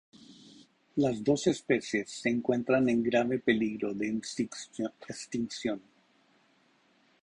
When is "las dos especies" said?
0.95-2.09